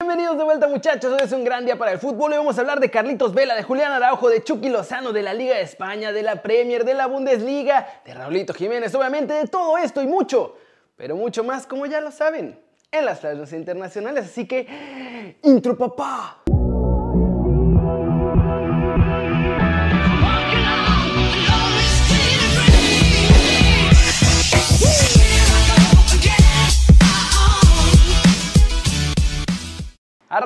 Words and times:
Bienvenidos 0.00 0.38
de 0.38 0.44
vuelta 0.44 0.68
muchachos, 0.68 1.12
hoy 1.12 1.18
es 1.24 1.32
un 1.32 1.42
gran 1.42 1.64
día 1.64 1.76
para 1.76 1.90
el 1.90 1.98
fútbol. 1.98 2.30
Hoy 2.30 2.38
vamos 2.38 2.56
a 2.56 2.60
hablar 2.60 2.78
de 2.78 2.88
Carlitos 2.88 3.34
Vela, 3.34 3.56
de 3.56 3.64
Julián 3.64 3.90
Araujo, 3.90 4.28
de 4.28 4.44
Chucky 4.44 4.68
Lozano, 4.68 5.12
de 5.12 5.22
la 5.22 5.34
Liga 5.34 5.56
de 5.56 5.62
España, 5.62 6.12
de 6.12 6.22
la 6.22 6.40
Premier, 6.40 6.84
de 6.84 6.94
la 6.94 7.06
Bundesliga, 7.06 8.00
de 8.04 8.14
Raulito 8.14 8.54
Jiménez, 8.54 8.94
obviamente 8.94 9.34
de 9.34 9.48
todo 9.48 9.76
esto 9.76 10.00
y 10.00 10.06
mucho, 10.06 10.56
pero 10.94 11.16
mucho 11.16 11.42
más 11.42 11.66
como 11.66 11.84
ya 11.86 12.00
lo 12.00 12.12
saben, 12.12 12.60
en 12.92 13.04
las 13.04 13.18
playas 13.18 13.52
internacionales. 13.52 14.26
Así 14.26 14.46
que, 14.46 15.36
intro 15.42 15.76
papá. 15.76 16.37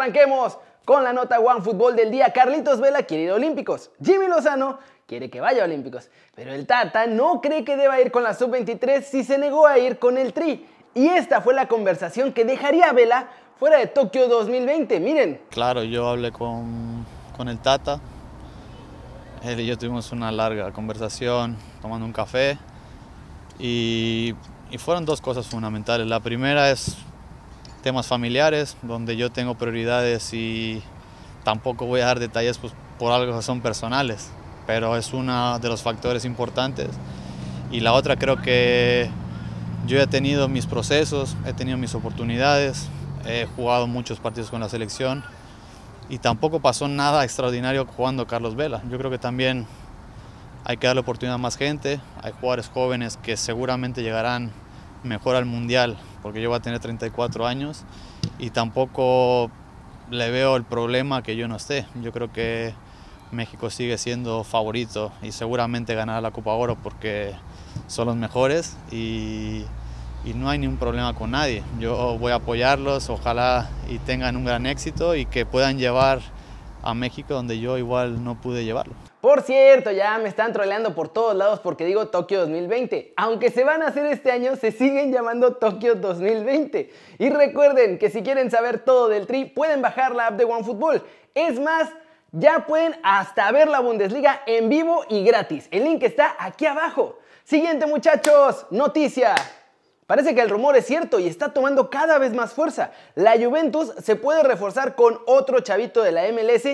Arranquemos 0.02 0.58
con 0.84 1.04
la 1.04 1.12
nota 1.12 1.38
One 1.38 1.60
Fútbol 1.60 1.94
del 1.94 2.10
día. 2.10 2.32
Carlitos 2.32 2.80
Vela 2.80 3.04
quiere 3.04 3.22
ir 3.22 3.30
a 3.30 3.34
Olímpicos. 3.34 3.92
Jimmy 4.04 4.26
Lozano 4.26 4.80
quiere 5.06 5.30
que 5.30 5.40
vaya 5.40 5.62
a 5.62 5.66
Olímpicos. 5.66 6.10
Pero 6.34 6.52
el 6.52 6.66
Tata 6.66 7.06
no 7.06 7.40
cree 7.40 7.64
que 7.64 7.76
deba 7.76 8.00
ir 8.00 8.10
con 8.10 8.24
la 8.24 8.34
Sub-23 8.34 9.02
si 9.02 9.22
se 9.22 9.38
negó 9.38 9.64
a 9.64 9.78
ir 9.78 10.00
con 10.00 10.18
el 10.18 10.32
Tri. 10.32 10.66
Y 10.92 11.06
esta 11.06 11.40
fue 11.40 11.54
la 11.54 11.68
conversación 11.68 12.32
que 12.32 12.44
dejaría 12.44 12.88
a 12.88 12.92
Vela 12.92 13.28
fuera 13.60 13.78
de 13.78 13.86
Tokio 13.86 14.26
2020. 14.26 14.98
Miren. 14.98 15.40
Claro, 15.50 15.84
yo 15.84 16.08
hablé 16.08 16.32
con, 16.32 17.06
con 17.36 17.46
el 17.48 17.60
Tata. 17.60 18.00
Él 19.44 19.60
y 19.60 19.66
yo 19.66 19.78
tuvimos 19.78 20.10
una 20.10 20.32
larga 20.32 20.72
conversación 20.72 21.56
tomando 21.80 22.04
un 22.04 22.12
café. 22.12 22.58
Y, 23.60 24.34
y 24.68 24.78
fueron 24.78 25.04
dos 25.04 25.20
cosas 25.20 25.46
fundamentales. 25.46 26.08
La 26.08 26.18
primera 26.18 26.72
es 26.72 26.96
temas 27.82 28.06
familiares, 28.06 28.76
donde 28.82 29.16
yo 29.16 29.30
tengo 29.30 29.56
prioridades 29.56 30.32
y 30.32 30.82
tampoco 31.44 31.86
voy 31.86 32.00
a 32.00 32.06
dar 32.06 32.20
detalles 32.20 32.58
pues, 32.58 32.72
por 32.98 33.12
algo 33.12 33.36
que 33.36 33.42
son 33.42 33.60
personales, 33.60 34.30
pero 34.66 34.96
es 34.96 35.12
uno 35.12 35.58
de 35.58 35.68
los 35.68 35.82
factores 35.82 36.24
importantes. 36.24 36.88
Y 37.70 37.80
la 37.80 37.92
otra 37.92 38.16
creo 38.16 38.40
que 38.40 39.10
yo 39.86 40.00
he 40.00 40.06
tenido 40.06 40.48
mis 40.48 40.66
procesos, 40.66 41.36
he 41.46 41.52
tenido 41.52 41.76
mis 41.76 41.94
oportunidades, 41.94 42.88
he 43.26 43.46
jugado 43.56 43.86
muchos 43.86 44.20
partidos 44.20 44.50
con 44.50 44.60
la 44.60 44.68
selección 44.68 45.24
y 46.08 46.18
tampoco 46.18 46.60
pasó 46.60 46.88
nada 46.88 47.24
extraordinario 47.24 47.86
jugando 47.86 48.26
Carlos 48.26 48.54
Vela. 48.54 48.82
Yo 48.90 48.98
creo 48.98 49.10
que 49.10 49.18
también 49.18 49.66
hay 50.64 50.76
que 50.76 50.86
darle 50.86 51.00
oportunidad 51.00 51.34
a 51.34 51.38
más 51.38 51.56
gente, 51.56 52.00
hay 52.22 52.32
jugadores 52.32 52.70
jóvenes 52.72 53.16
que 53.16 53.36
seguramente 53.36 54.02
llegarán 54.02 54.52
mejor 55.02 55.34
al 55.34 55.46
Mundial, 55.46 55.96
porque 56.22 56.40
yo 56.40 56.48
voy 56.48 56.58
a 56.58 56.60
tener 56.60 56.78
34 56.78 57.46
años 57.46 57.84
y 58.38 58.50
tampoco 58.50 59.50
le 60.10 60.30
veo 60.30 60.56
el 60.56 60.64
problema 60.64 61.22
que 61.22 61.36
yo 61.36 61.48
no 61.48 61.56
esté. 61.56 61.86
Yo 62.02 62.12
creo 62.12 62.32
que 62.32 62.74
México 63.30 63.70
sigue 63.70 63.98
siendo 63.98 64.44
favorito 64.44 65.12
y 65.22 65.32
seguramente 65.32 65.94
ganará 65.94 66.20
la 66.20 66.30
Copa 66.30 66.52
Oro 66.52 66.76
porque 66.76 67.34
son 67.86 68.06
los 68.06 68.16
mejores 68.16 68.76
y, 68.90 69.64
y 70.24 70.34
no 70.34 70.48
hay 70.50 70.58
ningún 70.58 70.76
problema 70.76 71.14
con 71.14 71.32
nadie. 71.32 71.62
Yo 71.80 72.18
voy 72.18 72.32
a 72.32 72.36
apoyarlos, 72.36 73.10
ojalá 73.10 73.70
y 73.88 73.98
tengan 73.98 74.36
un 74.36 74.44
gran 74.44 74.66
éxito 74.66 75.16
y 75.16 75.26
que 75.26 75.46
puedan 75.46 75.78
llevar 75.78 76.20
a 76.82 76.94
México 76.94 77.34
donde 77.34 77.58
yo 77.58 77.78
igual 77.78 78.22
no 78.22 78.40
pude 78.40 78.64
llevarlo. 78.64 79.11
Por 79.22 79.42
cierto, 79.42 79.92
ya 79.92 80.18
me 80.18 80.28
están 80.28 80.52
troleando 80.52 80.96
por 80.96 81.08
todos 81.08 81.36
lados 81.36 81.60
porque 81.60 81.84
digo 81.84 82.08
Tokio 82.08 82.40
2020. 82.40 83.14
Aunque 83.16 83.52
se 83.52 83.62
van 83.62 83.80
a 83.80 83.86
hacer 83.86 84.04
este 84.06 84.32
año, 84.32 84.56
se 84.56 84.72
siguen 84.72 85.12
llamando 85.12 85.54
Tokio 85.58 85.94
2020. 85.94 86.90
Y 87.20 87.30
recuerden 87.30 87.98
que 88.00 88.10
si 88.10 88.24
quieren 88.24 88.50
saber 88.50 88.80
todo 88.80 89.06
del 89.06 89.28
Tri, 89.28 89.44
pueden 89.44 89.80
bajar 89.80 90.12
la 90.16 90.26
app 90.26 90.38
de 90.38 90.44
OneFootball. 90.44 91.04
Es 91.36 91.60
más, 91.60 91.88
ya 92.32 92.66
pueden 92.66 92.96
hasta 93.04 93.48
ver 93.52 93.68
la 93.68 93.78
Bundesliga 93.78 94.42
en 94.44 94.68
vivo 94.68 95.04
y 95.08 95.22
gratis. 95.22 95.68
El 95.70 95.84
link 95.84 96.02
está 96.02 96.34
aquí 96.40 96.66
abajo. 96.66 97.20
Siguiente 97.44 97.86
muchachos, 97.86 98.66
noticia. 98.70 99.36
Parece 100.08 100.34
que 100.34 100.40
el 100.40 100.50
rumor 100.50 100.74
es 100.74 100.86
cierto 100.86 101.20
y 101.20 101.28
está 101.28 101.52
tomando 101.52 101.90
cada 101.90 102.18
vez 102.18 102.34
más 102.34 102.54
fuerza. 102.54 102.90
La 103.14 103.34
Juventus 103.38 103.92
se 104.02 104.16
puede 104.16 104.42
reforzar 104.42 104.96
con 104.96 105.20
otro 105.26 105.60
chavito 105.60 106.02
de 106.02 106.10
la 106.10 106.24
MLS 106.32 106.64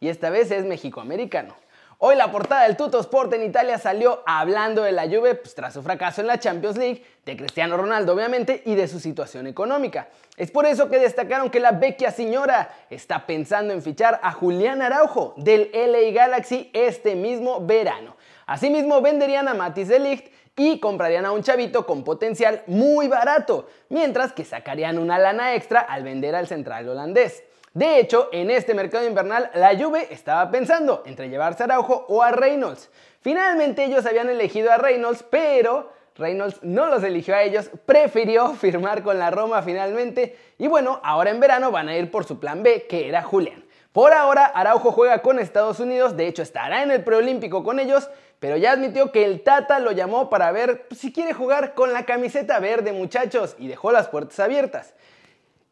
y 0.00 0.08
esta 0.08 0.30
vez 0.30 0.50
es 0.50 0.64
mexicoamericano. 0.64 1.67
Hoy 2.00 2.14
la 2.14 2.30
portada 2.30 2.62
del 2.62 2.76
Tutto 2.76 3.00
Sport 3.00 3.32
en 3.32 3.42
Italia 3.42 3.76
salió 3.76 4.22
hablando 4.24 4.84
de 4.84 4.92
la 4.92 5.08
Juve 5.08 5.34
pues, 5.34 5.56
tras 5.56 5.74
su 5.74 5.82
fracaso 5.82 6.20
en 6.20 6.28
la 6.28 6.38
Champions 6.38 6.76
League, 6.76 7.02
de 7.26 7.36
Cristiano 7.36 7.76
Ronaldo 7.76 8.14
obviamente 8.14 8.62
y 8.66 8.76
de 8.76 8.86
su 8.86 9.00
situación 9.00 9.48
económica. 9.48 10.06
Es 10.36 10.52
por 10.52 10.64
eso 10.64 10.88
que 10.88 11.00
destacaron 11.00 11.50
que 11.50 11.58
la 11.58 11.72
vecchia 11.72 12.12
señora 12.12 12.70
está 12.88 13.26
pensando 13.26 13.74
en 13.74 13.82
fichar 13.82 14.20
a 14.22 14.30
Julián 14.30 14.80
Araujo 14.80 15.34
del 15.38 15.72
LA 15.74 16.12
Galaxy 16.12 16.70
este 16.72 17.16
mismo 17.16 17.66
verano. 17.66 18.16
Asimismo 18.46 19.00
venderían 19.00 19.48
a 19.48 19.54
Matis 19.54 19.88
de 19.88 19.98
Ligt 19.98 20.32
y 20.54 20.78
comprarían 20.78 21.26
a 21.26 21.32
un 21.32 21.42
chavito 21.42 21.84
con 21.84 22.04
potencial 22.04 22.62
muy 22.68 23.08
barato, 23.08 23.66
mientras 23.88 24.32
que 24.32 24.44
sacarían 24.44 24.98
una 24.98 25.18
lana 25.18 25.56
extra 25.56 25.80
al 25.80 26.04
vender 26.04 26.36
al 26.36 26.46
central 26.46 26.88
holandés. 26.88 27.42
De 27.74 27.98
hecho, 27.98 28.28
en 28.32 28.50
este 28.50 28.74
mercado 28.74 29.06
invernal, 29.06 29.50
la 29.54 29.76
Juve 29.76 30.08
estaba 30.10 30.50
pensando 30.50 31.02
entre 31.06 31.28
llevarse 31.28 31.62
a 31.62 31.66
Araujo 31.66 32.06
o 32.08 32.22
a 32.22 32.30
Reynolds. 32.30 32.90
Finalmente 33.20 33.84
ellos 33.84 34.06
habían 34.06 34.28
elegido 34.28 34.72
a 34.72 34.78
Reynolds, 34.78 35.22
pero 35.22 35.92
Reynolds 36.16 36.58
no 36.62 36.86
los 36.86 37.02
eligió 37.04 37.34
a 37.34 37.42
ellos, 37.42 37.70
prefirió 37.86 38.52
firmar 38.54 39.02
con 39.02 39.18
la 39.18 39.30
Roma 39.30 39.62
finalmente 39.62 40.36
y 40.58 40.66
bueno, 40.66 41.00
ahora 41.04 41.30
en 41.30 41.40
verano 41.40 41.70
van 41.70 41.88
a 41.88 41.96
ir 41.96 42.10
por 42.10 42.24
su 42.24 42.40
plan 42.40 42.62
B, 42.62 42.86
que 42.88 43.08
era 43.08 43.22
Julián. 43.22 43.64
Por 43.92 44.12
ahora, 44.12 44.46
Araujo 44.46 44.92
juega 44.92 45.22
con 45.22 45.38
Estados 45.38 45.80
Unidos, 45.80 46.16
de 46.16 46.26
hecho 46.26 46.42
estará 46.42 46.82
en 46.82 46.90
el 46.90 47.02
preolímpico 47.02 47.64
con 47.64 47.80
ellos, 47.80 48.08
pero 48.38 48.56
ya 48.56 48.72
admitió 48.72 49.10
que 49.10 49.24
el 49.24 49.42
Tata 49.42 49.78
lo 49.78 49.92
llamó 49.92 50.30
para 50.30 50.52
ver 50.52 50.86
si 50.90 51.12
quiere 51.12 51.32
jugar 51.32 51.74
con 51.74 51.92
la 51.92 52.04
camiseta 52.04 52.60
verde, 52.60 52.92
muchachos, 52.92 53.56
y 53.58 53.66
dejó 53.66 53.90
las 53.90 54.08
puertas 54.08 54.38
abiertas. 54.40 54.94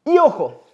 Y 0.05 0.19
ojo, 0.19 0.66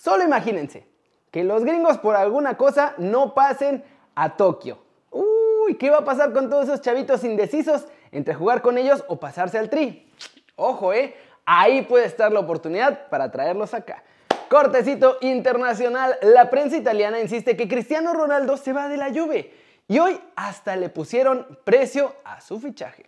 Solo 0.00 0.24
imagínense 0.24 0.86
que 1.30 1.44
los 1.44 1.62
gringos 1.62 1.98
por 1.98 2.16
alguna 2.16 2.56
cosa 2.56 2.94
no 2.96 3.34
pasen 3.34 3.84
a 4.14 4.34
Tokio. 4.34 4.78
Uy, 5.10 5.76
¿qué 5.76 5.90
va 5.90 5.98
a 5.98 6.04
pasar 6.06 6.32
con 6.32 6.48
todos 6.48 6.64
esos 6.64 6.80
chavitos 6.80 7.22
indecisos 7.22 7.84
entre 8.10 8.32
jugar 8.32 8.62
con 8.62 8.78
ellos 8.78 9.04
o 9.08 9.20
pasarse 9.20 9.58
al 9.58 9.68
tri? 9.68 10.10
Ojo, 10.56 10.94
¿eh? 10.94 11.14
Ahí 11.44 11.82
puede 11.82 12.06
estar 12.06 12.32
la 12.32 12.40
oportunidad 12.40 13.10
para 13.10 13.30
traerlos 13.30 13.74
acá. 13.74 14.02
Cortecito 14.48 15.18
internacional, 15.20 16.16
la 16.22 16.48
prensa 16.48 16.78
italiana 16.78 17.20
insiste 17.20 17.54
que 17.54 17.68
Cristiano 17.68 18.14
Ronaldo 18.14 18.56
se 18.56 18.72
va 18.72 18.88
de 18.88 18.96
la 18.96 19.12
Juve 19.12 19.52
y 19.86 19.98
hoy 19.98 20.18
hasta 20.34 20.76
le 20.76 20.88
pusieron 20.88 21.46
precio 21.62 22.14
a 22.24 22.40
su 22.40 22.58
fichaje. 22.58 23.04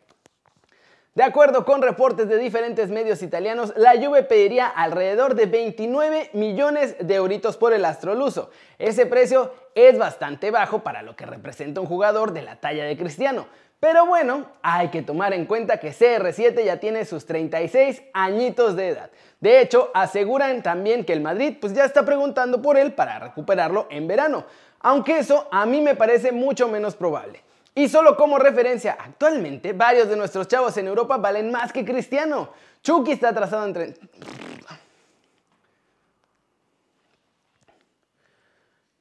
De 1.15 1.23
acuerdo 1.23 1.67
con 1.67 1.83
reportes 1.83 2.27
de 2.27 2.39
diferentes 2.39 2.89
medios 2.89 3.23
italianos, 3.23 3.75
la 3.77 3.93
Juve 4.03 4.23
pediría 4.23 4.67
alrededor 4.67 5.35
de 5.35 5.45
29 5.45 6.31
millones 6.33 6.97
de 7.01 7.15
euritos 7.17 7.59
por 7.59 7.75
el 7.75 7.85
astroluso. 7.85 8.49
Ese 8.79 9.05
precio 9.05 9.53
es 9.75 9.99
bastante 9.99 10.51
bajo 10.51 10.83
para 10.83 11.03
lo 11.03 11.15
que 11.15 11.27
representa 11.27 11.83
un 11.83 11.87
jugador 11.87 12.33
de 12.33 12.41
la 12.41 12.57
talla 12.61 12.87
de 12.87 12.97
Cristiano. 12.97 13.47
Pero 13.79 14.07
bueno, 14.07 14.47
hay 14.63 14.89
que 14.89 15.03
tomar 15.03 15.35
en 15.35 15.45
cuenta 15.45 15.77
que 15.77 15.93
CR7 15.93 16.65
ya 16.65 16.79
tiene 16.79 17.05
sus 17.05 17.27
36 17.27 18.05
añitos 18.15 18.75
de 18.75 18.89
edad. 18.89 19.11
De 19.39 19.61
hecho, 19.61 19.91
aseguran 19.93 20.63
también 20.63 21.05
que 21.05 21.13
el 21.13 21.21
Madrid 21.21 21.59
pues 21.61 21.75
ya 21.75 21.85
está 21.85 22.07
preguntando 22.07 22.63
por 22.63 22.79
él 22.79 22.95
para 22.95 23.19
recuperarlo 23.19 23.87
en 23.91 24.09
verano. 24.09 24.47
Aunque 24.81 25.19
eso 25.19 25.47
a 25.53 25.67
mí 25.67 25.83
me 25.83 25.95
parece 25.95 26.33
mucho 26.33 26.69
menos 26.69 26.97
probable. 26.97 27.43
Y 27.75 27.89
solo 27.89 28.17
como 28.17 28.39
referencia, 28.39 28.99
actualmente 29.01 29.73
varios 29.73 30.09
de 30.09 30.17
nuestros 30.17 30.47
chavos 30.47 30.77
en 30.77 30.89
Europa 30.89 31.17
valen 31.17 31.51
más 31.51 31.73
que 31.73 31.85
Cristiano. 31.85 32.51
Chucky 32.83 33.13
está 33.13 33.31
atrasado 33.31 33.67
en... 33.67 33.95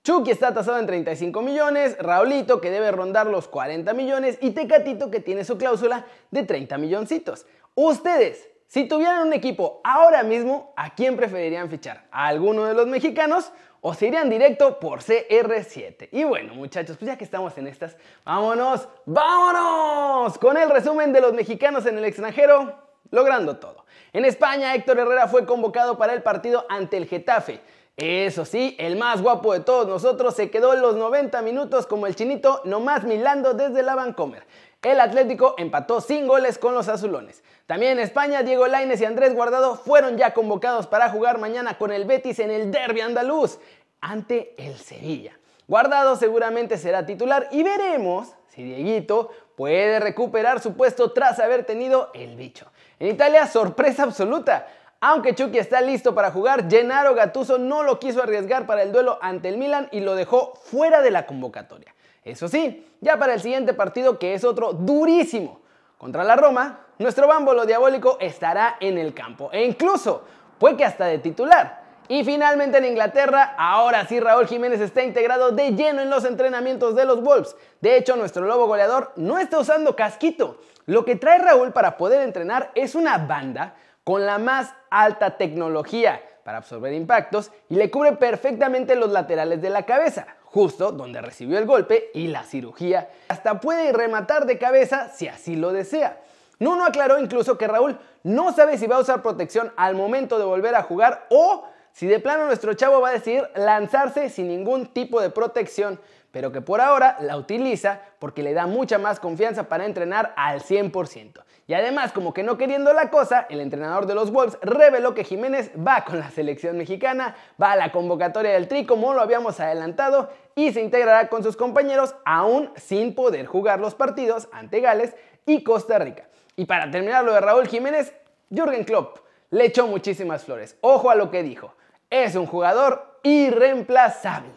Chucky 0.03 0.31
está 0.31 0.51
tasado 0.51 0.79
en 0.79 0.88
35 0.88 1.44
millones, 1.44 1.95
Raulito 2.00 2.59
que 2.59 2.71
debe 2.71 2.91
rondar 2.91 3.27
los 3.27 3.47
40 3.47 3.94
millones 3.94 4.39
y 4.41 4.50
Tecatito 4.50 5.12
que 5.12 5.19
tiene 5.19 5.45
su 5.45 5.59
cláusula 5.59 6.07
de 6.31 6.41
30 6.41 6.79
milloncitos. 6.79 7.45
Ustedes, 7.75 8.50
si 8.65 8.88
tuvieran 8.88 9.27
un 9.27 9.33
equipo 9.33 9.79
ahora 9.83 10.24
mismo, 10.24 10.74
¿a 10.75 10.95
quién 10.95 11.15
preferirían 11.15 11.69
fichar? 11.69 12.07
¿A 12.12 12.27
alguno 12.27 12.65
de 12.65 12.74
los 12.74 12.88
mexicanos 12.88 13.51
o 13.81 13.93
se 13.95 14.07
irían 14.07 14.29
directo 14.29 14.79
por 14.79 14.99
CR7. 14.99 16.09
Y 16.11 16.23
bueno, 16.23 16.53
muchachos, 16.53 16.97
pues 16.97 17.07
ya 17.07 17.17
que 17.17 17.23
estamos 17.23 17.57
en 17.57 17.67
estas, 17.67 17.97
vámonos, 18.23 18.87
vámonos 19.05 20.37
con 20.37 20.55
el 20.55 20.69
resumen 20.69 21.11
de 21.11 21.21
los 21.21 21.33
mexicanos 21.33 21.85
en 21.87 21.97
el 21.97 22.05
extranjero, 22.05 22.75
logrando 23.09 23.57
todo. 23.57 23.85
En 24.13 24.23
España, 24.23 24.75
Héctor 24.75 24.99
Herrera 24.99 25.27
fue 25.27 25.45
convocado 25.45 25.97
para 25.97 26.13
el 26.13 26.21
partido 26.21 26.65
ante 26.69 26.97
el 26.97 27.07
Getafe. 27.07 27.59
Eso 27.97 28.45
sí, 28.45 28.75
el 28.79 28.95
más 28.95 29.21
guapo 29.21 29.53
de 29.53 29.59
todos 29.59 29.87
nosotros 29.87 30.35
se 30.35 30.49
quedó 30.49 30.75
los 30.75 30.95
90 30.95 31.41
minutos 31.41 31.85
como 31.85 32.07
el 32.07 32.15
chinito 32.15 32.61
nomás 32.65 33.03
milando 33.03 33.53
desde 33.53 33.83
la 33.83 33.95
Vancomer. 33.95 34.45
El 34.81 34.99
Atlético 34.99 35.53
empató 35.59 36.01
sin 36.01 36.25
goles 36.25 36.57
con 36.57 36.73
los 36.73 36.87
azulones. 36.87 37.43
También 37.67 37.93
en 37.93 37.99
España, 37.99 38.41
Diego 38.41 38.65
Lainez 38.65 38.99
y 39.01 39.05
Andrés 39.05 39.35
Guardado 39.35 39.75
fueron 39.75 40.17
ya 40.17 40.33
convocados 40.33 40.87
para 40.87 41.09
jugar 41.09 41.37
mañana 41.37 41.77
con 41.77 41.91
el 41.91 42.05
Betis 42.05 42.39
en 42.39 42.49
el 42.49 42.71
derby 42.71 43.01
andaluz 43.01 43.59
ante 44.01 44.55
el 44.57 44.79
Sevilla. 44.79 45.37
Guardado 45.67 46.15
seguramente 46.15 46.79
será 46.79 47.05
titular 47.05 47.47
y 47.51 47.61
veremos 47.61 48.33
si 48.47 48.63
Dieguito 48.63 49.29
puede 49.55 49.99
recuperar 49.99 50.59
su 50.59 50.73
puesto 50.73 51.11
tras 51.11 51.39
haber 51.39 51.63
tenido 51.63 52.09
el 52.15 52.35
bicho. 52.35 52.71
En 52.99 53.07
Italia, 53.09 53.45
sorpresa 53.45 54.01
absoluta. 54.01 54.67
Aunque 54.99 55.35
Chucky 55.35 55.59
está 55.59 55.81
listo 55.81 56.15
para 56.15 56.31
jugar, 56.31 56.67
Gennaro 56.67 57.13
Gattuso 57.13 57.59
no 57.59 57.83
lo 57.83 57.99
quiso 57.99 58.23
arriesgar 58.23 58.65
para 58.65 58.81
el 58.81 58.91
duelo 58.91 59.19
ante 59.21 59.49
el 59.49 59.57
Milan 59.57 59.89
y 59.91 59.99
lo 59.99 60.15
dejó 60.15 60.55
fuera 60.55 61.01
de 61.01 61.11
la 61.11 61.27
convocatoria. 61.27 61.93
Eso 62.23 62.47
sí, 62.47 62.88
ya 63.01 63.18
para 63.18 63.33
el 63.33 63.41
siguiente 63.41 63.73
partido 63.73 64.19
que 64.19 64.33
es 64.33 64.44
otro 64.44 64.73
durísimo 64.73 65.62
contra 65.97 66.23
la 66.23 66.35
Roma, 66.35 66.81
nuestro 67.00 67.27
bámbolo 67.27 67.65
diabólico 67.65 68.18
estará 68.19 68.77
en 68.79 68.97
el 68.97 69.13
campo 69.13 69.50
e 69.51 69.63
incluso 69.63 70.23
puede 70.59 70.77
que 70.77 70.85
hasta 70.85 71.06
de 71.06 71.18
titular. 71.18 71.81
Y 72.07 72.25
finalmente 72.25 72.77
en 72.77 72.85
Inglaterra, 72.85 73.56
ahora 73.57 74.06
sí 74.06 74.19
Raúl 74.19 74.45
Jiménez 74.45 74.81
está 74.81 75.01
integrado 75.01 75.51
de 75.51 75.71
lleno 75.71 76.01
en 76.01 76.09
los 76.09 76.25
entrenamientos 76.25 76.94
de 76.95 77.06
los 77.06 77.23
Wolves. 77.23 77.56
De 77.79 77.95
hecho, 77.95 78.18
nuestro 78.18 78.45
lobo 78.45 78.67
goleador 78.67 79.13
no 79.15 79.38
está 79.38 79.59
usando 79.59 79.95
casquito. 79.95 80.59
Lo 80.85 81.06
que 81.06 81.15
trae 81.15 81.39
Raúl 81.39 81.71
para 81.71 81.97
poder 81.97 82.21
entrenar 82.21 82.71
es 82.75 82.95
una 82.95 83.17
banda 83.17 83.75
con 84.03 84.25
la 84.25 84.39
más 84.39 84.74
alta 84.89 85.38
tecnología 85.38 86.21
para 86.44 86.57
absorber 86.57 86.94
impactos 86.94 87.51
y 87.69 87.75
le 87.75 87.89
cubre 87.89 88.13
perfectamente 88.13 88.95
los 88.95 89.12
laterales 89.12 89.62
de 89.62 89.69
la 89.69 89.85
cabeza, 89.85 90.27
justo 90.51 90.92
donde 90.92 91.21
recibió 91.21 91.57
el 91.57 91.65
golpe 91.65 92.12
y 92.13 92.27
la 92.27 92.44
cirugía. 92.44 93.09
Hasta 93.30 93.59
puede 93.59 93.94
rematar 93.94 94.45
de 94.45 94.57
cabeza 94.57 95.09
si 95.09 95.27
así 95.27 95.56
lo 95.56 95.71
desea. 95.71 96.21
Nuno 96.59 96.86
aclaró 96.86 97.18
incluso 97.19 97.57
que 97.57 97.68
Raúl 97.68 97.98
no 98.24 98.53
sabe 98.53 98.77
si 98.77 98.86
va 98.86 98.98
a 98.98 99.01
usar 99.01 99.21
protección 99.21 99.71
al 99.77 99.95
momento 99.95 100.38
de 100.38 100.45
volver 100.45 100.75
a 100.75 100.83
jugar 100.83 101.25
o 101.30 101.63
si 101.94 102.06
de 102.06 102.19
plano 102.19 102.45
nuestro 102.45 102.74
chavo 102.74 103.01
va 103.01 103.09
a 103.09 103.13
decidir 103.13 103.50
lanzarse 103.56 104.30
sin 104.30 104.48
ningún 104.48 104.88
tipo 104.88 105.21
de 105.21 105.30
protección, 105.30 106.00
pero 106.31 106.51
que 106.51 106.61
por 106.61 106.81
ahora 106.81 107.17
la 107.19 107.37
utiliza 107.37 108.01
porque 108.19 108.43
le 108.43 108.53
da 108.53 108.65
mucha 108.65 108.97
más 108.97 109.19
confianza 109.19 109.69
para 109.69 109.85
entrenar 109.85 110.33
al 110.35 110.61
100%. 110.61 111.43
Y 111.67 111.73
además, 111.73 112.11
como 112.11 112.33
que 112.33 112.43
no 112.43 112.57
queriendo 112.57 112.91
la 112.91 113.09
cosa, 113.09 113.45
el 113.49 113.61
entrenador 113.61 114.05
de 114.05 114.15
los 114.15 114.31
Wolves 114.31 114.57
reveló 114.61 115.13
que 115.13 115.23
Jiménez 115.23 115.71
va 115.75 116.03
con 116.03 116.19
la 116.19 116.29
selección 116.29 116.77
mexicana, 116.77 117.35
va 117.61 117.73
a 117.73 117.75
la 117.75 117.91
convocatoria 117.91 118.51
del 118.51 118.67
Tri 118.67 118.85
como 118.85 119.13
lo 119.13 119.21
habíamos 119.21 119.59
adelantado 119.59 120.29
y 120.55 120.73
se 120.73 120.81
integrará 120.81 121.29
con 121.29 121.43
sus 121.43 121.55
compañeros 121.55 122.15
aún 122.25 122.71
sin 122.75 123.15
poder 123.15 123.45
jugar 123.45 123.79
los 123.79 123.95
partidos 123.95 124.49
ante 124.51 124.81
Gales 124.81 125.15
y 125.45 125.63
Costa 125.63 125.99
Rica. 125.99 126.27
Y 126.55 126.65
para 126.65 126.91
terminar 126.91 127.23
lo 127.23 127.33
de 127.33 127.41
Raúl 127.41 127.67
Jiménez, 127.67 128.13
Jürgen 128.49 128.83
Klopp 128.83 129.19
le 129.49 129.65
echó 129.65 129.87
muchísimas 129.87 130.43
flores. 130.43 130.77
Ojo 130.81 131.09
a 131.09 131.15
lo 131.15 131.31
que 131.31 131.43
dijo 131.43 131.73
es 132.11 132.35
un 132.35 132.45
jugador 132.45 133.01
irreemplazable. 133.23 134.49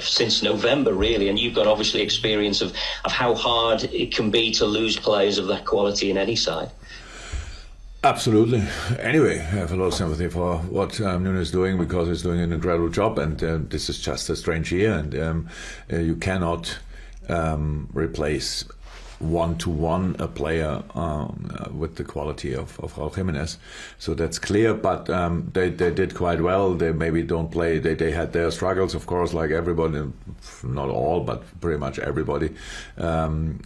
Since 0.00 0.42
November, 0.42 0.92
really, 0.92 1.28
and 1.28 1.38
you've 1.38 1.54
got 1.54 1.66
obviously 1.66 2.02
experience 2.02 2.60
of, 2.60 2.72
of 3.04 3.12
how 3.12 3.34
hard 3.34 3.84
it 3.84 4.14
can 4.14 4.30
be 4.30 4.50
to 4.52 4.66
lose 4.66 4.98
players 4.98 5.38
of 5.38 5.46
that 5.48 5.64
quality 5.64 6.10
in 6.10 6.18
any 6.18 6.36
side. 6.36 6.70
Absolutely. 8.04 8.62
Anyway, 9.00 9.40
I 9.40 9.42
have 9.42 9.72
a 9.72 9.76
lot 9.76 9.86
of 9.86 9.94
sympathy 9.94 10.28
for 10.28 10.58
what 10.58 11.00
um, 11.00 11.24
Nuno 11.24 11.40
is 11.40 11.50
doing 11.50 11.76
because 11.76 12.08
he's 12.08 12.22
doing 12.22 12.40
an 12.40 12.52
incredible 12.52 12.88
job, 12.88 13.18
and 13.18 13.42
uh, 13.42 13.58
this 13.60 13.88
is 13.88 14.00
just 14.00 14.28
a 14.30 14.36
strange 14.36 14.70
year, 14.70 14.92
and 14.92 15.18
um, 15.18 15.48
uh, 15.92 15.96
you 15.96 16.14
cannot 16.16 16.78
um, 17.28 17.88
replace 17.92 18.64
one 19.18 19.56
to 19.58 19.70
one 19.70 20.16
a 20.18 20.28
player 20.28 20.82
um, 20.94 21.50
uh, 21.58 21.70
with 21.72 21.96
the 21.96 22.04
quality 22.04 22.54
of, 22.54 22.78
of 22.80 22.94
Raul 22.94 23.14
Jimenez. 23.14 23.58
So 23.98 24.14
that's 24.14 24.38
clear, 24.38 24.74
but 24.74 25.08
um, 25.08 25.50
they, 25.54 25.70
they 25.70 25.90
did 25.90 26.14
quite 26.14 26.40
well. 26.40 26.74
They 26.74 26.92
maybe 26.92 27.22
don't 27.22 27.50
play, 27.50 27.78
they, 27.78 27.94
they 27.94 28.10
had 28.10 28.32
their 28.32 28.50
struggles, 28.50 28.94
of 28.94 29.06
course, 29.06 29.32
like 29.32 29.50
everybody, 29.50 30.12
not 30.62 30.88
all, 30.88 31.20
but 31.20 31.42
pretty 31.60 31.78
much 31.78 31.98
everybody 31.98 32.54
um, 32.98 33.60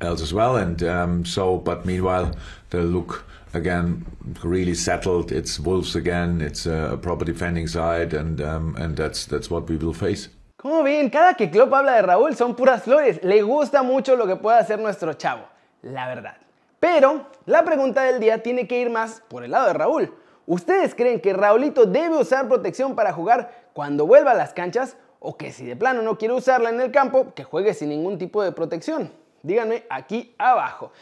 else 0.00 0.22
as 0.22 0.32
well. 0.32 0.56
And 0.56 0.82
um, 0.82 1.24
so, 1.24 1.58
but 1.58 1.84
meanwhile, 1.84 2.34
they 2.70 2.80
look 2.80 3.24
again 3.54 4.06
really 4.44 4.74
settled. 4.74 5.32
It's 5.32 5.58
Wolves 5.58 5.96
again, 5.96 6.40
it's 6.40 6.64
a 6.66 6.98
proper 7.02 7.24
defending 7.24 7.66
side, 7.66 8.14
and, 8.14 8.40
um, 8.40 8.76
and 8.76 8.96
that's, 8.96 9.26
that's 9.26 9.50
what 9.50 9.68
we 9.68 9.76
will 9.76 9.94
face. 9.94 10.28
Como 10.62 10.84
ven, 10.84 11.10
cada 11.10 11.34
que 11.34 11.50
Klopp 11.50 11.74
habla 11.74 11.94
de 11.94 12.02
Raúl 12.02 12.36
son 12.36 12.54
puras 12.54 12.84
flores. 12.84 13.18
Le 13.24 13.42
gusta 13.42 13.82
mucho 13.82 14.14
lo 14.14 14.28
que 14.28 14.36
puede 14.36 14.58
hacer 14.58 14.78
nuestro 14.78 15.12
chavo, 15.14 15.42
la 15.82 16.06
verdad. 16.06 16.36
Pero 16.78 17.26
la 17.46 17.64
pregunta 17.64 18.04
del 18.04 18.20
día 18.20 18.44
tiene 18.44 18.68
que 18.68 18.78
ir 18.78 18.88
más 18.88 19.24
por 19.26 19.42
el 19.42 19.50
lado 19.50 19.66
de 19.66 19.72
Raúl. 19.72 20.14
¿Ustedes 20.46 20.94
creen 20.94 21.20
que 21.20 21.32
Raulito 21.32 21.84
debe 21.84 22.16
usar 22.16 22.46
protección 22.46 22.94
para 22.94 23.12
jugar 23.12 23.50
cuando 23.72 24.06
vuelva 24.06 24.30
a 24.30 24.34
las 24.34 24.54
canchas? 24.54 24.96
¿O 25.18 25.36
que 25.36 25.50
si 25.50 25.66
de 25.66 25.74
plano 25.74 26.00
no 26.00 26.16
quiere 26.16 26.32
usarla 26.32 26.70
en 26.70 26.80
el 26.80 26.92
campo, 26.92 27.34
que 27.34 27.42
juegue 27.42 27.74
sin 27.74 27.88
ningún 27.88 28.16
tipo 28.16 28.40
de 28.40 28.52
protección? 28.52 29.10
Díganme 29.42 29.84
aquí 29.90 30.32
abajo. 30.38 30.92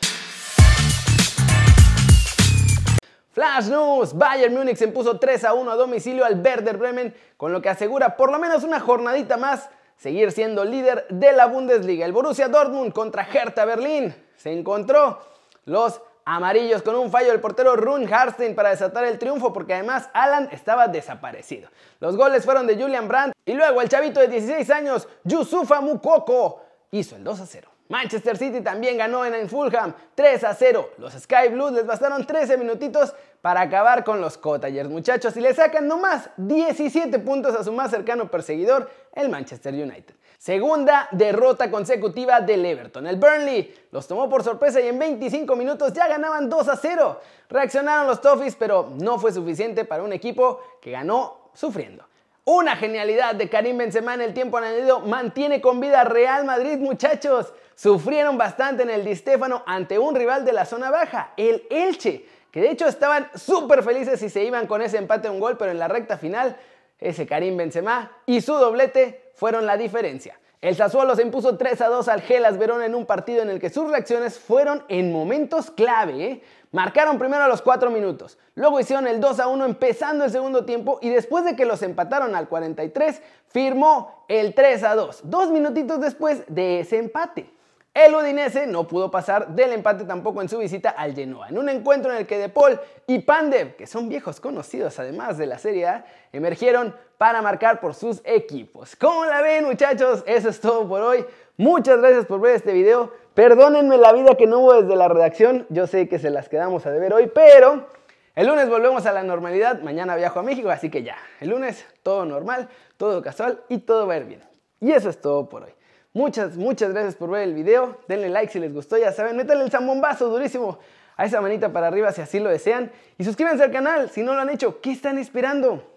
Flash 3.32 3.68
News, 3.68 4.16
Bayern 4.16 4.54
Múnich 4.54 4.76
se 4.76 4.84
impuso 4.84 5.18
3 5.18 5.44
a 5.44 5.54
1 5.54 5.70
a 5.70 5.76
domicilio 5.76 6.24
al 6.24 6.40
Werder 6.40 6.76
Bremen, 6.76 7.14
con 7.36 7.52
lo 7.52 7.62
que 7.62 7.68
asegura 7.68 8.16
por 8.16 8.32
lo 8.32 8.40
menos 8.40 8.64
una 8.64 8.80
jornadita 8.80 9.36
más 9.36 9.68
seguir 9.96 10.32
siendo 10.32 10.64
líder 10.64 11.06
de 11.10 11.32
la 11.32 11.46
Bundesliga. 11.46 12.04
El 12.06 12.12
Borussia 12.12 12.48
Dortmund 12.48 12.92
contra 12.92 13.22
Hertha 13.22 13.64
Berlín 13.64 14.14
se 14.36 14.50
encontró 14.50 15.20
los 15.64 16.00
amarillos 16.24 16.82
con 16.82 16.96
un 16.96 17.10
fallo 17.10 17.30
del 17.30 17.40
portero 17.40 17.76
Rune 17.76 18.12
Harstein 18.12 18.56
para 18.56 18.70
desatar 18.70 19.04
el 19.04 19.18
triunfo 19.18 19.52
porque 19.52 19.74
además 19.74 20.08
Alan 20.12 20.48
estaba 20.50 20.88
desaparecido. 20.88 21.68
Los 22.00 22.16
goles 22.16 22.44
fueron 22.44 22.66
de 22.66 22.80
Julian 22.80 23.06
Brandt 23.06 23.34
y 23.44 23.52
luego 23.52 23.80
el 23.80 23.88
chavito 23.88 24.18
de 24.18 24.28
16 24.28 24.70
años, 24.70 25.06
Yusufa 25.22 25.80
Mukoko, 25.80 26.64
hizo 26.90 27.14
el 27.14 27.22
2 27.22 27.40
a 27.40 27.46
0. 27.46 27.69
Manchester 27.90 28.38
City 28.38 28.60
también 28.60 28.96
ganó 28.96 29.24
en 29.26 29.48
Fulham 29.48 29.92
3 30.14 30.44
a 30.44 30.54
0. 30.54 30.90
Los 30.98 31.12
Sky 31.12 31.48
Blues 31.50 31.72
les 31.72 31.84
bastaron 31.84 32.24
13 32.24 32.56
minutitos 32.56 33.12
para 33.42 33.62
acabar 33.62 34.04
con 34.04 34.20
los 34.20 34.38
Cottagers, 34.38 34.88
muchachos, 34.88 35.36
y 35.36 35.40
le 35.40 35.52
sacan 35.54 35.88
nomás 35.88 36.30
17 36.36 37.18
puntos 37.18 37.56
a 37.56 37.64
su 37.64 37.72
más 37.72 37.90
cercano 37.90 38.30
perseguidor, 38.30 38.88
el 39.12 39.28
Manchester 39.28 39.74
United. 39.74 40.14
Segunda 40.38 41.08
derrota 41.10 41.68
consecutiva 41.68 42.40
del 42.40 42.64
Everton. 42.64 43.08
El 43.08 43.16
Burnley 43.16 43.74
los 43.90 44.06
tomó 44.06 44.28
por 44.28 44.44
sorpresa 44.44 44.80
y 44.80 44.86
en 44.86 44.98
25 44.98 45.56
minutos 45.56 45.92
ya 45.92 46.06
ganaban 46.06 46.48
2 46.48 46.68
a 46.68 46.76
0. 46.76 47.20
Reaccionaron 47.48 48.06
los 48.06 48.20
Toffees, 48.20 48.54
pero 48.54 48.92
no 49.00 49.18
fue 49.18 49.32
suficiente 49.32 49.84
para 49.84 50.04
un 50.04 50.12
equipo 50.12 50.60
que 50.80 50.92
ganó 50.92 51.50
sufriendo. 51.54 52.04
Una 52.44 52.74
genialidad 52.74 53.34
de 53.34 53.50
Karim 53.50 53.76
Benzema 53.76 54.14
en 54.14 54.22
el 54.22 54.32
tiempo 54.32 54.56
añadido 54.56 55.00
mantiene 55.00 55.60
con 55.60 55.78
vida 55.78 56.04
Real 56.04 56.44
Madrid, 56.46 56.78
muchachos. 56.78 57.52
Sufrieron 57.74 58.38
bastante 58.38 58.82
en 58.82 58.90
el 58.90 59.04
Di 59.04 59.14
Stéfano 59.14 59.62
ante 59.66 59.98
un 59.98 60.14
rival 60.14 60.44
de 60.44 60.52
la 60.52 60.64
zona 60.64 60.90
baja, 60.90 61.32
el 61.36 61.66
Elche, 61.70 62.24
que 62.50 62.60
de 62.60 62.70
hecho 62.70 62.86
estaban 62.86 63.28
súper 63.34 63.82
felices 63.82 64.20
si 64.20 64.30
se 64.30 64.42
iban 64.42 64.66
con 64.66 64.80
ese 64.80 64.96
empate 64.96 65.28
a 65.28 65.30
un 65.30 65.38
gol, 65.38 65.58
pero 65.58 65.70
en 65.70 65.78
la 65.78 65.88
recta 65.88 66.16
final, 66.16 66.56
ese 66.98 67.26
Karim 67.26 67.56
Benzema 67.56 68.10
y 68.26 68.40
su 68.40 68.54
doblete 68.54 69.32
fueron 69.34 69.66
la 69.66 69.76
diferencia. 69.76 70.38
El 70.60 70.76
Sassuolo 70.76 71.16
se 71.16 71.22
impuso 71.22 71.56
3 71.56 71.80
a 71.80 71.88
2 71.88 72.08
al 72.08 72.20
Gelas 72.20 72.58
Verona 72.58 72.84
en 72.84 72.94
un 72.94 73.06
partido 73.06 73.40
en 73.40 73.48
el 73.48 73.58
que 73.58 73.70
sus 73.70 73.90
reacciones 73.90 74.38
fueron 74.38 74.84
en 74.88 75.10
momentos 75.10 75.70
clave. 75.70 76.22
¿eh? 76.22 76.42
Marcaron 76.70 77.18
primero 77.18 77.42
a 77.42 77.48
los 77.48 77.62
4 77.62 77.90
minutos, 77.90 78.36
luego 78.54 78.78
hicieron 78.78 79.06
el 79.06 79.20
2 79.20 79.40
a 79.40 79.46
1 79.46 79.64
empezando 79.64 80.22
el 80.22 80.30
segundo 80.30 80.66
tiempo 80.66 80.98
y 81.00 81.08
después 81.08 81.46
de 81.46 81.56
que 81.56 81.64
los 81.64 81.82
empataron 81.82 82.34
al 82.34 82.46
43, 82.46 83.22
firmó 83.48 84.24
el 84.28 84.54
3 84.54 84.84
a 84.84 84.94
2, 84.96 85.20
dos 85.24 85.50
minutitos 85.50 85.98
después 85.98 86.42
de 86.46 86.80
ese 86.80 86.98
empate. 86.98 87.50
El 87.92 88.14
Udinese 88.14 88.68
no 88.68 88.86
pudo 88.86 89.10
pasar 89.10 89.48
del 89.48 89.72
empate 89.72 90.04
tampoco 90.04 90.40
en 90.40 90.48
su 90.48 90.58
visita 90.58 90.90
al 90.90 91.12
Genoa, 91.12 91.48
en 91.48 91.58
un 91.58 91.68
encuentro 91.68 92.12
en 92.12 92.18
el 92.18 92.26
que 92.26 92.38
De 92.38 92.48
Paul 92.48 92.78
y 93.08 93.18
Pandev, 93.18 93.74
que 93.74 93.88
son 93.88 94.08
viejos 94.08 94.38
conocidos 94.38 94.96
además 95.00 95.38
de 95.38 95.46
la 95.46 95.58
Serie 95.58 95.88
A, 95.88 96.04
emergieron 96.32 96.94
para 97.18 97.42
marcar 97.42 97.80
por 97.80 97.94
sus 97.94 98.22
equipos. 98.24 98.94
¿Cómo 98.94 99.24
la 99.24 99.42
ven 99.42 99.64
muchachos? 99.64 100.22
Eso 100.26 100.50
es 100.50 100.60
todo 100.60 100.88
por 100.88 101.00
hoy. 101.00 101.24
Muchas 101.56 101.98
gracias 101.98 102.26
por 102.26 102.40
ver 102.40 102.54
este 102.54 102.72
video. 102.72 103.12
Perdónenme 103.34 103.96
la 103.98 104.12
vida 104.12 104.36
que 104.36 104.46
no 104.46 104.60
hubo 104.60 104.80
desde 104.80 104.94
la 104.94 105.08
redacción. 105.08 105.66
Yo 105.68 105.88
sé 105.88 106.08
que 106.08 106.20
se 106.20 106.30
las 106.30 106.48
quedamos 106.48 106.86
a 106.86 106.92
deber 106.92 107.12
hoy, 107.12 107.26
pero 107.26 107.88
el 108.36 108.46
lunes 108.46 108.68
volvemos 108.68 109.04
a 109.06 109.12
la 109.12 109.24
normalidad. 109.24 109.82
Mañana 109.82 110.14
viajo 110.14 110.38
a 110.38 110.42
México, 110.44 110.70
así 110.70 110.90
que 110.90 111.02
ya. 111.02 111.16
El 111.40 111.48
lunes 111.50 111.84
todo 112.04 112.24
normal, 112.24 112.68
todo 112.96 113.20
casual 113.20 113.64
y 113.68 113.78
todo 113.78 114.06
va 114.06 114.14
a 114.14 114.18
ir 114.18 114.26
bien. 114.26 114.44
Y 114.78 114.92
eso 114.92 115.10
es 115.10 115.20
todo 115.20 115.48
por 115.48 115.64
hoy. 115.64 115.72
Muchas, 116.12 116.56
muchas 116.56 116.92
gracias 116.92 117.14
por 117.14 117.30
ver 117.30 117.42
el 117.42 117.54
video. 117.54 117.98
Denle 118.08 118.28
like 118.28 118.52
si 118.52 118.58
les 118.58 118.72
gustó, 118.72 118.98
ya 118.98 119.12
saben. 119.12 119.36
Métanle 119.36 119.64
el 119.64 119.70
zambombazo 119.70 120.28
durísimo 120.28 120.78
a 121.16 121.24
esa 121.24 121.40
manita 121.40 121.72
para 121.72 121.86
arriba 121.86 122.10
si 122.12 122.20
así 122.20 122.40
lo 122.40 122.50
desean. 122.50 122.90
Y 123.16 123.24
suscríbanse 123.24 123.62
al 123.62 123.70
canal 123.70 124.10
si 124.10 124.22
no 124.22 124.34
lo 124.34 124.40
han 124.40 124.50
hecho. 124.50 124.80
¿Qué 124.80 124.90
están 124.90 125.18
esperando? 125.18 125.94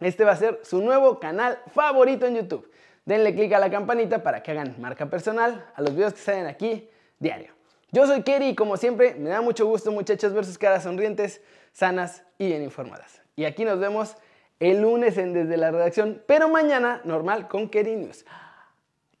Este 0.00 0.24
va 0.24 0.32
a 0.32 0.36
ser 0.36 0.60
su 0.62 0.80
nuevo 0.80 1.18
canal 1.18 1.58
favorito 1.74 2.26
en 2.26 2.36
YouTube. 2.36 2.70
Denle 3.04 3.34
click 3.34 3.52
a 3.54 3.58
la 3.58 3.70
campanita 3.70 4.22
para 4.22 4.42
que 4.42 4.52
hagan 4.52 4.76
marca 4.78 5.06
personal 5.06 5.66
a 5.74 5.82
los 5.82 5.94
videos 5.94 6.12
que 6.12 6.20
salen 6.20 6.46
aquí 6.46 6.88
diario. 7.18 7.52
Yo 7.90 8.06
soy 8.06 8.22
Kerry 8.22 8.48
y 8.48 8.54
como 8.54 8.76
siempre 8.76 9.14
me 9.14 9.30
da 9.30 9.40
mucho 9.40 9.66
gusto 9.66 9.90
muchachos 9.90 10.34
ver 10.34 10.44
sus 10.44 10.58
caras 10.58 10.82
sonrientes, 10.82 11.40
sanas 11.72 12.22
y 12.36 12.46
bien 12.46 12.62
informadas. 12.62 13.22
Y 13.34 13.46
aquí 13.46 13.64
nos 13.64 13.80
vemos 13.80 14.14
el 14.60 14.82
lunes 14.82 15.16
en 15.16 15.32
Desde 15.32 15.56
la 15.56 15.70
Redacción, 15.70 16.22
pero 16.26 16.48
mañana 16.48 17.00
normal 17.04 17.48
con 17.48 17.68
Kerry 17.68 17.96
News. 17.96 18.24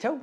Chao. 0.00 0.20